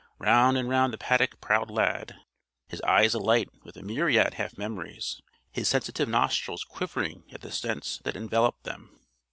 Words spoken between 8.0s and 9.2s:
that enveloped them.